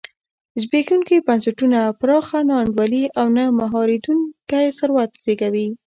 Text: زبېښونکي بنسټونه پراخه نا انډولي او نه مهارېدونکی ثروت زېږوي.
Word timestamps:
زبېښونکي 0.61 1.15
بنسټونه 1.27 1.79
پراخه 1.99 2.39
نا 2.47 2.55
انډولي 2.63 3.03
او 3.19 3.27
نه 3.37 3.43
مهارېدونکی 3.59 4.65
ثروت 4.79 5.11
زېږوي. 5.23 5.67